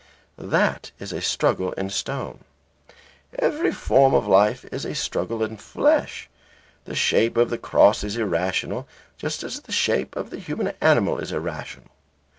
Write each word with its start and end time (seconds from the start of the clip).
That 0.39 0.89
is 0.97 1.13
a 1.13 1.21
struggle 1.21 1.73
in 1.73 1.91
stone. 1.91 2.39
Every 3.37 3.71
form 3.71 4.15
of 4.15 4.25
life 4.25 4.65
is 4.71 4.83
a 4.83 4.95
struggle 4.95 5.43
in 5.43 5.57
flesh. 5.57 6.27
The 6.85 6.95
shape 6.95 7.37
of 7.37 7.51
the 7.51 7.59
cross 7.59 8.03
is 8.03 8.17
irrational, 8.17 8.87
just 9.19 9.43
as 9.43 9.59
the 9.61 9.71
shape 9.71 10.15
of 10.15 10.31
the 10.31 10.39
human 10.39 10.73
animal 10.81 11.19
is 11.19 11.31
irrational. 11.31 11.85